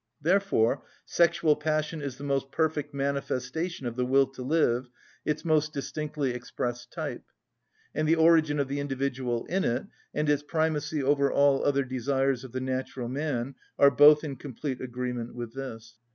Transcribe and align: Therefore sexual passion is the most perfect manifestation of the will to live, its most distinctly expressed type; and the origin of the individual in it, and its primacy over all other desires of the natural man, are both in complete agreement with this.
Therefore 0.19 0.81
sexual 1.05 1.55
passion 1.55 2.01
is 2.01 2.17
the 2.17 2.23
most 2.23 2.51
perfect 2.51 2.91
manifestation 2.91 3.85
of 3.85 3.95
the 3.95 4.03
will 4.03 4.25
to 4.25 4.41
live, 4.41 4.89
its 5.25 5.45
most 5.45 5.73
distinctly 5.73 6.31
expressed 6.31 6.91
type; 6.91 7.21
and 7.93 8.07
the 8.07 8.15
origin 8.15 8.59
of 8.59 8.67
the 8.67 8.79
individual 8.79 9.45
in 9.45 9.63
it, 9.63 9.85
and 10.11 10.27
its 10.27 10.41
primacy 10.41 11.03
over 11.03 11.31
all 11.31 11.63
other 11.63 11.83
desires 11.83 12.43
of 12.43 12.51
the 12.51 12.59
natural 12.61 13.09
man, 13.09 13.53
are 13.77 13.91
both 13.91 14.23
in 14.23 14.37
complete 14.37 14.81
agreement 14.81 15.35
with 15.35 15.53
this. 15.53 15.99